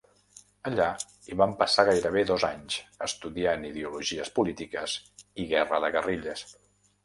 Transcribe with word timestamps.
Allà 0.69 0.87
hi 1.27 1.37
van 1.41 1.53
passar 1.59 1.85
gairebé 1.89 2.23
dos 2.31 2.47
anys 2.49 2.79
estudiant 3.09 3.69
ideologies 3.71 4.35
polítiques 4.41 4.99
i 5.45 5.49
guerra 5.57 5.85
de 5.87 5.97
guerrilles. 5.99 6.51